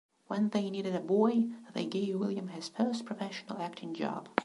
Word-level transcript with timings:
When 0.25 0.49
they 0.49 0.71
needed 0.71 0.95
a 0.95 0.99
boy 0.99 1.49
they 1.73 1.85
gave 1.85 2.19
William 2.19 2.47
his 2.47 2.69
first 2.69 3.05
professional 3.05 3.59
acting 3.61 3.93
job. 3.93 4.29